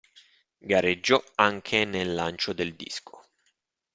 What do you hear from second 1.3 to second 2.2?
anche nel